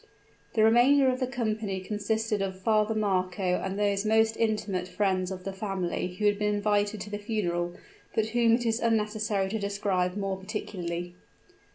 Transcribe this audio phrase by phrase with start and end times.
[0.55, 5.43] The remainder of the company consisted of Father Marco and those most intimate friends of
[5.43, 7.75] the family who had been invited to the funeral;
[8.15, 11.13] but whom it is unnecessary to describe more particularly.